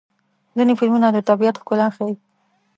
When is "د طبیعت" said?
1.11-1.55